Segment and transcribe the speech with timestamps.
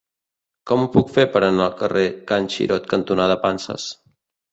[0.69, 3.87] Com ho puc fer per anar al carrer Can Xirot cantonada Panses?